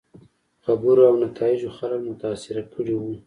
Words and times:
خبرو 0.65 1.01
او 1.09 1.15
نتایجو 1.23 1.69
خلک 1.77 1.99
متاثره 2.09 2.63
کړي 2.73 2.93
وو. 2.97 3.13